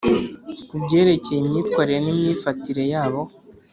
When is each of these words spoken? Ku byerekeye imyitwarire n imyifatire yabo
Ku 0.69 0.75
byerekeye 0.83 1.37
imyitwarire 1.41 1.99
n 2.01 2.07
imyifatire 2.13 2.83
yabo 2.93 3.21